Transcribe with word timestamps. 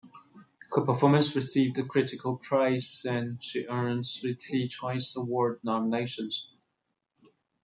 Her 0.71 0.81
performance 0.81 1.35
received 1.35 1.87
critical 1.87 2.37
praise 2.37 3.05
and 3.07 3.37
she 3.43 3.67
earned 3.67 4.03
three 4.03 4.33
Teen 4.33 4.67
Choice 4.67 5.15
Award 5.15 5.59
nominations. 5.61 6.47